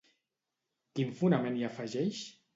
Quin 0.95 1.13
fonament 1.21 1.61
hi 1.61 1.69
afegeix? 1.69 2.25